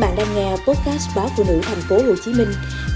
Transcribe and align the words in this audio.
bạn 0.00 0.14
đang 0.16 0.34
nghe 0.34 0.50
podcast 0.50 1.16
báo 1.16 1.28
phụ 1.36 1.44
nữ 1.48 1.60
thành 1.62 1.80
phố 1.88 1.96
Hồ 1.96 2.14
Chí 2.24 2.32
Minh 2.34 2.48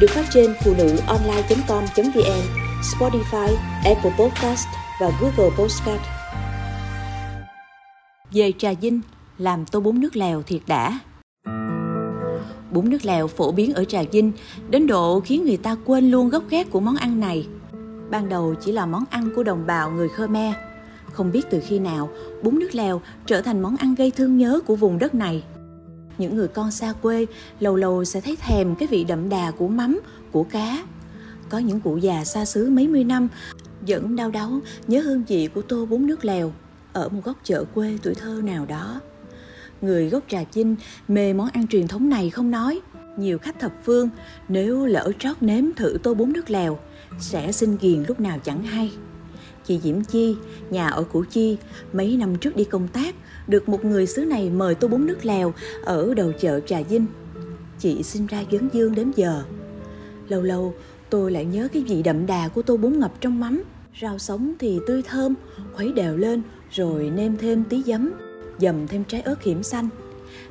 được 0.00 0.10
phát 0.10 0.24
trên 0.30 0.54
phụ 0.64 0.74
nữ 0.78 0.96
online.com.vn, 1.06 2.42
Spotify, 2.82 3.56
Apple 3.84 4.12
Podcast 4.18 4.66
và 5.00 5.10
Google 5.20 5.56
Podcast. 5.58 6.00
Về 8.32 8.52
trà 8.58 8.70
dinh, 8.82 9.00
làm 9.38 9.64
tô 9.66 9.80
bún 9.80 10.00
nước 10.00 10.16
lèo 10.16 10.42
thiệt 10.42 10.62
đã. 10.66 10.98
Bún 12.70 12.90
nước 12.90 13.04
lèo 13.04 13.28
phổ 13.28 13.52
biến 13.52 13.74
ở 13.74 13.84
Trà 13.84 14.02
Vinh 14.12 14.32
đến 14.70 14.86
độ 14.86 15.20
khiến 15.20 15.44
người 15.44 15.56
ta 15.56 15.76
quên 15.84 16.10
luôn 16.10 16.28
gốc 16.28 16.44
gác 16.50 16.70
của 16.70 16.80
món 16.80 16.96
ăn 16.96 17.20
này. 17.20 17.46
Ban 18.10 18.28
đầu 18.28 18.54
chỉ 18.60 18.72
là 18.72 18.86
món 18.86 19.04
ăn 19.10 19.30
của 19.36 19.42
đồng 19.42 19.66
bào 19.66 19.90
người 19.90 20.08
Khmer. 20.08 20.54
Không 21.12 21.32
biết 21.32 21.42
từ 21.50 21.60
khi 21.66 21.78
nào, 21.78 22.08
bún 22.42 22.58
nước 22.58 22.74
lèo 22.74 23.00
trở 23.26 23.42
thành 23.42 23.62
món 23.62 23.76
ăn 23.76 23.94
gây 23.94 24.10
thương 24.10 24.38
nhớ 24.38 24.60
của 24.66 24.76
vùng 24.76 24.98
đất 24.98 25.14
này 25.14 25.42
những 26.18 26.36
người 26.36 26.48
con 26.48 26.70
xa 26.70 26.92
quê 26.92 27.26
lâu 27.60 27.76
lâu 27.76 28.04
sẽ 28.04 28.20
thấy 28.20 28.36
thèm 28.36 28.74
cái 28.74 28.88
vị 28.88 29.04
đậm 29.04 29.28
đà 29.28 29.50
của 29.50 29.68
mắm, 29.68 30.00
của 30.32 30.42
cá. 30.42 30.84
Có 31.48 31.58
những 31.58 31.80
cụ 31.80 31.96
già 31.96 32.24
xa 32.24 32.44
xứ 32.44 32.70
mấy 32.70 32.88
mươi 32.88 33.04
năm 33.04 33.28
vẫn 33.86 34.16
đau 34.16 34.30
đáu 34.30 34.60
nhớ 34.86 35.00
hương 35.00 35.24
vị 35.28 35.48
của 35.54 35.62
tô 35.62 35.86
bún 35.86 36.06
nước 36.06 36.24
lèo 36.24 36.52
ở 36.92 37.08
một 37.08 37.20
góc 37.24 37.36
chợ 37.44 37.64
quê 37.74 37.98
tuổi 38.02 38.14
thơ 38.14 38.40
nào 38.44 38.66
đó. 38.66 39.00
Người 39.82 40.08
gốc 40.08 40.22
Trà 40.28 40.44
Vinh 40.54 40.76
mê 41.08 41.32
món 41.32 41.48
ăn 41.48 41.66
truyền 41.66 41.88
thống 41.88 42.08
này 42.08 42.30
không 42.30 42.50
nói, 42.50 42.80
nhiều 43.18 43.38
khách 43.38 43.60
thập 43.60 43.72
phương 43.84 44.08
nếu 44.48 44.86
lỡ 44.86 45.12
trót 45.18 45.36
nếm 45.40 45.64
thử 45.76 45.98
tô 46.02 46.14
bún 46.14 46.32
nước 46.32 46.50
lèo 46.50 46.78
sẽ 47.18 47.52
xin 47.52 47.76
ghiền 47.80 48.04
lúc 48.08 48.20
nào 48.20 48.38
chẳng 48.44 48.62
hay. 48.62 48.92
Chị 49.64 49.80
Diễm 49.82 50.04
Chi, 50.04 50.36
nhà 50.70 50.88
ở 50.88 51.02
Củ 51.02 51.24
Chi, 51.30 51.56
mấy 51.92 52.16
năm 52.16 52.36
trước 52.36 52.56
đi 52.56 52.64
công 52.64 52.88
tác, 52.88 53.14
được 53.46 53.68
một 53.68 53.84
người 53.84 54.06
xứ 54.06 54.24
này 54.24 54.50
mời 54.50 54.74
tô 54.74 54.88
bún 54.88 55.06
nước 55.06 55.24
lèo 55.24 55.52
ở 55.84 56.14
đầu 56.14 56.32
chợ 56.40 56.60
Trà 56.60 56.80
Vinh. 56.80 57.06
Chị 57.78 58.02
sinh 58.02 58.26
ra 58.26 58.44
dấn 58.52 58.68
dương 58.72 58.94
đến 58.94 59.12
giờ. 59.16 59.42
Lâu 60.28 60.42
lâu, 60.42 60.74
tôi 61.10 61.30
lại 61.30 61.44
nhớ 61.44 61.68
cái 61.72 61.84
vị 61.88 62.02
đậm 62.02 62.26
đà 62.26 62.48
của 62.48 62.62
tô 62.62 62.76
bún 62.76 62.98
ngập 62.98 63.20
trong 63.20 63.40
mắm. 63.40 63.62
Rau 64.00 64.18
sống 64.18 64.54
thì 64.58 64.80
tươi 64.86 65.02
thơm, 65.02 65.34
khuấy 65.72 65.92
đều 65.92 66.16
lên 66.16 66.42
rồi 66.70 67.10
nêm 67.10 67.36
thêm 67.36 67.64
tí 67.64 67.82
giấm, 67.82 68.10
dầm 68.58 68.86
thêm 68.88 69.04
trái 69.04 69.20
ớt 69.20 69.42
hiểm 69.42 69.62
xanh. 69.62 69.88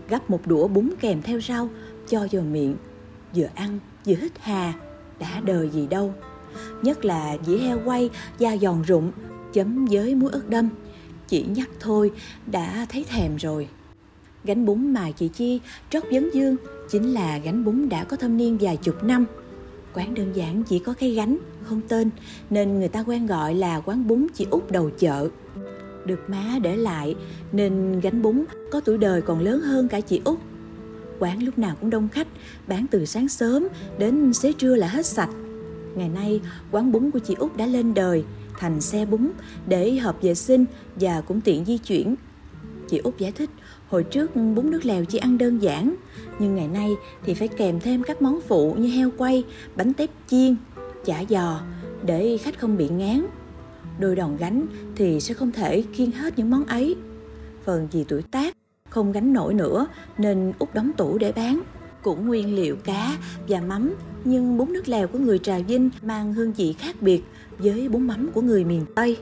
Gắp 0.10 0.30
một 0.30 0.48
đũa 0.48 0.68
bún 0.68 0.90
kèm 1.00 1.22
theo 1.22 1.42
rau, 1.42 1.70
cho 2.08 2.28
vào 2.32 2.44
miệng. 2.44 2.76
Vừa 3.36 3.48
ăn, 3.56 3.80
vừa 4.06 4.16
hít 4.16 4.32
hà, 4.40 4.74
đã 5.20 5.42
đời 5.46 5.70
gì 5.70 5.88
đâu 5.88 6.14
nhất 6.82 7.06
là 7.06 7.38
dĩa 7.46 7.58
heo 7.58 7.80
quay 7.86 8.10
da 8.38 8.58
giòn 8.58 8.82
rụng 8.82 9.12
chấm 9.54 9.86
với 9.86 10.16
muối 10.16 10.32
ớt 10.32 10.50
đâm 10.50 10.70
chỉ 11.32 11.46
nhắc 11.56 11.70
thôi 11.80 12.12
đã 12.52 12.86
thấy 12.90 13.06
thèm 13.10 13.36
rồi. 13.36 13.68
Gánh 14.44 14.66
bún 14.66 14.94
mà 14.94 15.12
chị 15.12 15.28
chi 15.28 15.60
trót 15.90 16.04
vấn 16.12 16.30
dương 16.34 16.56
chính 16.90 17.14
là 17.14 17.38
gánh 17.38 17.66
bún 17.66 17.90
đã 17.90 18.04
có 18.04 18.18
thâm 18.18 18.38
niên 18.38 18.58
vài 18.62 18.78
chục 18.78 19.04
năm. 19.04 19.26
Quán 19.94 20.14
đơn 20.14 20.32
giản 20.34 20.64
chỉ 20.64 20.80
có 20.80 20.94
cái 20.94 21.12
gánh 21.12 21.38
không 21.64 21.82
tên 21.88 22.10
nên 22.50 22.80
người 22.80 22.88
ta 22.88 23.04
quen 23.04 23.28
gọi 23.28 23.56
là 23.56 23.80
quán 23.80 24.08
bún 24.08 24.28
chị 24.34 24.48
út 24.50 24.72
đầu 24.72 24.90
chợ. 24.90 25.30
Được 26.06 26.30
má 26.30 26.60
để 26.62 26.76
lại 26.78 27.16
nên 27.52 28.00
gánh 28.00 28.22
bún 28.22 28.46
có 28.72 28.80
tuổi 28.80 28.98
đời 28.98 29.22
còn 29.22 29.40
lớn 29.40 29.62
hơn 29.62 29.88
cả 29.88 30.02
chị 30.02 30.22
út. 30.24 30.40
Quán 31.20 31.44
lúc 31.44 31.60
nào 31.60 31.76
cũng 31.82 31.90
đông 31.90 32.08
khách 32.10 32.28
bán 32.68 32.86
từ 32.92 33.06
sáng 33.06 33.28
sớm 33.28 33.68
đến 33.98 34.34
xế 34.34 34.54
trưa 34.54 34.76
là 34.76 34.88
hết 34.88 35.06
sạch. 35.06 35.30
Ngày 35.96 36.10
nay, 36.10 36.42
quán 36.72 36.92
bún 36.92 37.12
của 37.12 37.20
chị 37.20 37.34
Út 37.34 37.58
đã 37.58 37.66
lên 37.66 37.94
đời, 37.94 38.24
thành 38.58 38.82
xe 38.82 39.06
bún 39.06 39.28
để 39.68 39.96
hợp 39.96 40.22
vệ 40.22 40.36
sinh 40.36 40.66
và 40.96 41.22
cũng 41.22 41.42
tiện 41.42 41.66
di 41.66 41.78
chuyển. 41.78 42.16
Chị 42.90 42.98
Út 42.98 43.18
giải 43.18 43.32
thích, 43.32 43.50
hồi 43.88 44.04
trước 44.04 44.36
bún 44.36 44.72
nước 44.72 44.86
lèo 44.86 45.06
chỉ 45.06 45.18
ăn 45.18 45.38
đơn 45.38 45.62
giản, 45.62 45.96
nhưng 46.40 46.56
ngày 46.56 46.68
nay 46.68 46.92
thì 47.24 47.34
phải 47.34 47.48
kèm 47.48 47.80
thêm 47.80 48.04
các 48.04 48.22
món 48.22 48.42
phụ 48.48 48.74
như 48.74 48.90
heo 48.90 49.12
quay, 49.18 49.44
bánh 49.76 49.94
tép 49.94 50.10
chiên, 50.28 50.56
chả 51.06 51.24
giò 51.30 51.62
để 52.06 52.38
khách 52.38 52.60
không 52.60 52.78
bị 52.78 52.90
ngán. 52.90 53.26
Đôi 54.00 54.16
đòn 54.16 54.38
gánh 54.38 54.66
thì 54.96 55.20
sẽ 55.20 55.34
không 55.34 55.52
thể 55.52 55.84
kiêng 55.98 56.12
hết 56.12 56.40
những 56.40 56.50
món 56.50 56.66
ấy. 56.66 56.96
Phần 57.64 57.88
vì 57.92 58.04
tuổi 58.04 58.22
tác, 58.22 58.58
không 58.90 59.12
gánh 59.12 59.34
nổi 59.34 59.54
nữa 59.54 59.88
nên 60.18 60.54
Út 60.60 60.74
đóng 60.74 60.92
tủ 60.98 61.18
để 61.18 61.32
bán 61.32 61.62
cũng 62.04 62.28
nguyên 62.28 62.56
liệu 62.56 62.76
cá 62.76 63.18
và 63.48 63.62
mắm 63.62 63.94
nhưng 64.24 64.58
bún 64.58 64.74
nước 64.74 64.88
lèo 64.88 65.08
của 65.08 65.20
người 65.20 65.40
Trà 65.40 65.60
Vinh 65.60 65.90
mang 66.02 66.34
hương 66.34 66.54
vị 66.54 66.74
khác 66.74 66.96
biệt 67.02 67.24
với 67.58 67.90
bún 67.90 68.08
mắm 68.08 68.30
của 68.34 68.42
người 68.42 68.64
miền 68.64 68.86
Tây. 68.96 69.18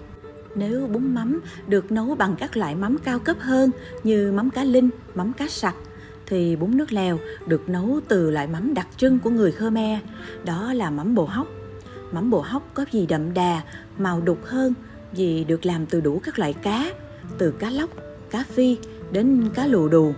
Nếu 0.56 0.88
bún 0.88 1.14
mắm 1.14 1.42
được 1.68 1.92
nấu 1.92 2.16
bằng 2.16 2.36
các 2.40 2.58
loại 2.58 2.76
mắm 2.76 2.98
cao 3.04 3.20
cấp 3.20 3.38
hơn 3.40 3.72
như 4.04 4.32
mắm 4.32 4.50
cá 4.50 4.64
linh, 4.64 4.90
mắm 5.16 5.34
cá 5.34 5.48
sặc 5.48 5.76
thì 6.26 6.56
bún 6.56 6.78
nước 6.78 6.92
lèo 6.92 7.20
được 7.48 7.70
nấu 7.70 8.00
từ 8.08 8.32
loại 8.32 8.48
mắm 8.48 8.74
đặc 8.74 8.88
trưng 8.98 9.20
của 9.20 9.30
người 9.30 9.52
Khmer, 9.52 10.00
đó 10.46 10.74
là 10.74 10.90
mắm 10.90 11.16
bồ 11.16 11.26
hóc. 11.26 11.48
Mắm 12.12 12.30
bồ 12.30 12.42
hóc 12.42 12.70
có 12.74 12.86
gì 12.92 13.06
đậm 13.06 13.34
đà, 13.34 13.62
màu 13.98 14.22
đục 14.22 14.46
hơn 14.46 14.74
vì 15.12 15.44
được 15.44 15.66
làm 15.66 15.86
từ 15.86 16.02
đủ 16.02 16.22
các 16.24 16.40
loại 16.40 16.54
cá, 16.54 16.94
từ 17.38 17.52
cá 17.52 17.70
lóc, 17.70 17.90
cá 18.30 18.44
phi 18.44 18.78
đến 19.12 19.50
cá 19.54 19.68
lù 19.68 19.88
đù. 19.88 20.14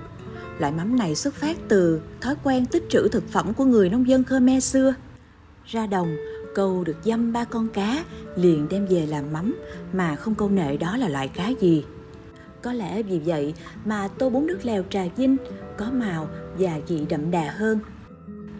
Loại 0.59 0.71
mắm 0.71 0.95
này 0.95 1.15
xuất 1.15 1.33
phát 1.33 1.57
từ 1.67 2.01
thói 2.21 2.35
quen 2.43 2.65
tích 2.65 2.83
trữ 2.89 3.07
thực 3.07 3.29
phẩm 3.29 3.53
của 3.53 3.65
người 3.65 3.89
nông 3.89 4.07
dân 4.07 4.23
Khmer 4.23 4.63
xưa. 4.63 4.93
Ra 5.65 5.87
đồng, 5.87 6.15
câu 6.55 6.83
được 6.83 6.97
dăm 7.03 7.33
ba 7.33 7.43
con 7.43 7.67
cá, 7.67 8.03
liền 8.35 8.67
đem 8.69 8.85
về 8.85 9.05
làm 9.05 9.33
mắm 9.33 9.55
mà 9.93 10.15
không 10.15 10.35
câu 10.35 10.49
nệ 10.49 10.77
đó 10.77 10.97
là 10.97 11.09
loại 11.09 11.27
cá 11.27 11.49
gì. 11.49 11.85
Có 12.61 12.73
lẽ 12.73 13.03
vì 13.03 13.19
vậy 13.19 13.53
mà 13.85 14.07
tô 14.07 14.29
bún 14.29 14.47
nước 14.47 14.65
lèo 14.65 14.83
trà 14.89 15.03
vinh 15.17 15.37
có 15.77 15.85
màu 15.91 16.29
và 16.57 16.79
vị 16.87 17.05
đậm 17.09 17.31
đà 17.31 17.51
hơn. 17.51 17.79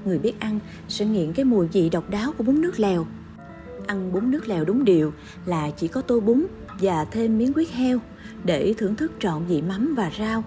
Người 0.06 0.20
biết 0.20 0.40
ăn 0.40 0.60
sẽ 0.88 1.06
nghiện 1.06 1.34
cái 1.34 1.46
mùi 1.46 1.68
vị 1.68 1.90
độc 1.90 2.10
đáo 2.10 2.34
của 2.38 2.44
bún 2.44 2.62
nước 2.62 2.80
lèo. 2.80 3.06
Ăn 3.88 4.14
bún 4.14 4.32
nước 4.32 4.48
lèo 4.48 4.66
đúng 4.66 4.86
điều 4.86 5.14
là 5.46 5.70
chỉ 5.78 5.88
có 5.88 6.02
tô 6.02 6.20
bún 6.20 6.46
và 6.82 7.06
thêm 7.06 7.38
miếng 7.38 7.54
huyết 7.54 7.70
heo 7.70 8.00
để 8.44 8.74
thưởng 8.78 8.96
thức 8.96 9.12
trọn 9.20 9.46
vị 9.46 9.62
mắm 9.62 9.94
và 9.98 10.12
rau 10.20 10.44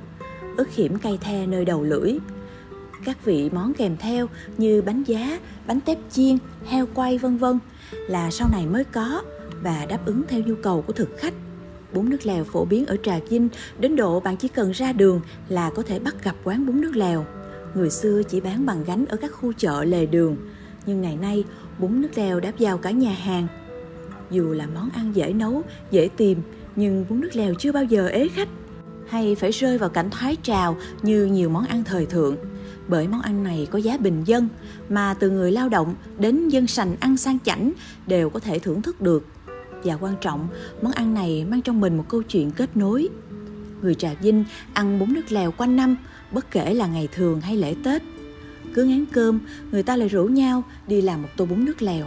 ức 0.57 0.71
hiểm 0.71 0.99
cay 0.99 1.19
the 1.21 1.47
nơi 1.47 1.65
đầu 1.65 1.83
lưỡi. 1.83 2.13
Các 3.05 3.25
vị 3.25 3.51
món 3.53 3.75
kèm 3.75 3.97
theo 3.97 4.29
như 4.59 4.83
bánh 4.83 5.03
giá, 5.03 5.39
bánh 5.67 5.81
tép 5.81 5.99
chiên, 6.11 6.39
heo 6.67 6.87
quay 6.95 7.19
vân 7.19 7.37
vân 7.37 7.59
là 8.09 8.31
sau 8.31 8.49
này 8.53 8.67
mới 8.67 8.85
có 8.85 9.23
và 9.63 9.87
đáp 9.89 10.07
ứng 10.07 10.23
theo 10.29 10.41
nhu 10.41 10.55
cầu 10.63 10.83
của 10.83 10.93
thực 10.93 11.09
khách. 11.19 11.35
Bún 11.93 12.11
nước 12.11 12.27
lèo 12.27 12.45
phổ 12.45 12.65
biến 12.65 12.87
ở 12.87 12.97
Trà 13.03 13.19
Vinh 13.29 13.49
đến 13.79 13.97
độ 13.97 14.21
bạn 14.21 14.37
chỉ 14.37 14.49
cần 14.49 14.71
ra 14.71 14.93
đường 14.93 15.21
là 15.49 15.71
có 15.71 15.83
thể 15.83 15.99
bắt 15.99 16.25
gặp 16.25 16.37
quán 16.45 16.67
bún 16.67 16.81
nước 16.81 16.97
lèo. 16.97 17.27
Người 17.75 17.91
xưa 17.91 18.23
chỉ 18.23 18.41
bán 18.41 18.67
bằng 18.67 18.85
gánh 18.85 19.07
ở 19.07 19.17
các 19.17 19.33
khu 19.33 19.53
chợ 19.53 19.85
lề 19.85 20.07
đường, 20.07 20.37
nhưng 20.87 21.01
ngày 21.01 21.17
nay 21.17 21.45
bún 21.79 22.03
nước 22.03 22.09
lèo 22.15 22.41
đã 22.41 22.53
vào 22.59 22.79
cả 22.79 22.91
nhà 22.91 23.13
hàng. 23.13 23.47
Dù 24.31 24.53
là 24.53 24.67
món 24.75 24.91
ăn 24.91 25.13
dễ 25.15 25.33
nấu, 25.33 25.63
dễ 25.91 26.09
tìm, 26.17 26.39
nhưng 26.77 27.05
bún 27.09 27.21
nước 27.21 27.37
lèo 27.37 27.55
chưa 27.55 27.73
bao 27.73 27.85
giờ 27.85 28.09
ế 28.09 28.29
khách 28.29 28.49
hay 29.09 29.35
phải 29.35 29.51
rơi 29.51 29.79
vào 29.79 29.89
cảnh 29.89 30.11
thoái 30.11 30.37
trào 30.43 30.77
như 31.03 31.27
nhiều 31.27 31.49
món 31.49 31.67
ăn 31.67 31.85
thời 31.85 32.07
thượng. 32.07 32.37
Bởi 32.89 33.09
món 33.09 33.21
ăn 33.21 33.43
này 33.43 33.69
có 33.71 33.79
giá 33.79 33.97
bình 33.97 34.25
dân, 34.25 34.49
mà 34.89 35.15
từ 35.15 35.31
người 35.31 35.53
lao 35.53 35.69
động 35.69 35.95
đến 36.19 36.49
dân 36.49 36.67
sành 36.67 36.97
ăn 37.01 37.17
sang 37.17 37.39
chảnh 37.45 37.73
đều 38.07 38.31
có 38.31 38.41
thể 38.41 38.59
thưởng 38.59 38.83
thức 38.83 39.01
được. 39.01 39.27
Và 39.85 39.97
quan 39.97 40.15
trọng, 40.21 40.49
món 40.83 40.93
ăn 40.93 41.15
này 41.15 41.47
mang 41.51 41.63
trong 41.63 41.81
mình 41.81 41.97
một 41.97 42.05
câu 42.09 42.23
chuyện 42.23 42.51
kết 42.51 42.77
nối. 42.77 43.09
Người 43.83 43.95
trà 43.95 44.15
vinh 44.21 44.45
ăn 44.73 44.99
bún 44.99 45.13
nước 45.13 45.33
lèo 45.33 45.53
quanh 45.53 45.77
năm, 45.77 45.97
bất 46.33 46.51
kể 46.51 46.75
là 46.75 46.87
ngày 46.87 47.09
thường 47.13 47.41
hay 47.41 47.57
lễ 47.57 47.75
tết. 47.85 48.03
Cứ 48.75 48.85
ngán 48.85 49.05
cơm, 49.07 49.41
người 49.71 49.83
ta 49.83 49.97
lại 49.97 50.09
rủ 50.09 50.25
nhau 50.25 50.65
đi 50.87 51.01
làm 51.01 51.23
một 51.23 51.29
tô 51.37 51.47
bún 51.47 51.65
nước 51.65 51.83
lèo. 51.83 52.07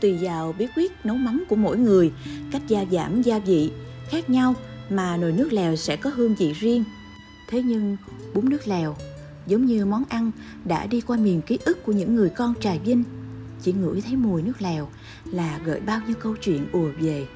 Tùy 0.00 0.18
vào 0.20 0.54
bí 0.58 0.66
quyết 0.76 0.92
nấu 1.04 1.16
mắm 1.16 1.44
của 1.48 1.56
mỗi 1.56 1.78
người, 1.78 2.12
cách 2.52 2.62
gia 2.68 2.84
giảm 2.92 3.22
gia 3.22 3.38
vị, 3.38 3.70
khác 4.08 4.30
nhau 4.30 4.54
mà 4.90 5.16
nồi 5.16 5.32
nước 5.32 5.52
lèo 5.52 5.76
sẽ 5.76 5.96
có 5.96 6.10
hương 6.14 6.34
vị 6.34 6.52
riêng. 6.52 6.84
Thế 7.48 7.62
nhưng, 7.62 7.96
bún 8.34 8.48
nước 8.48 8.68
lèo, 8.68 8.96
giống 9.46 9.66
như 9.66 9.86
món 9.86 10.04
ăn, 10.08 10.30
đã 10.64 10.86
đi 10.86 11.00
qua 11.00 11.16
miền 11.16 11.40
ký 11.42 11.58
ức 11.64 11.82
của 11.84 11.92
những 11.92 12.14
người 12.14 12.28
con 12.28 12.54
Trà 12.60 12.74
Vinh. 12.84 13.04
Chỉ 13.62 13.72
ngửi 13.72 14.00
thấy 14.00 14.16
mùi 14.16 14.42
nước 14.42 14.62
lèo 14.62 14.88
là 15.24 15.60
gợi 15.64 15.80
bao 15.80 16.00
nhiêu 16.06 16.16
câu 16.20 16.34
chuyện 16.40 16.66
ùa 16.72 16.88
về 17.00 17.26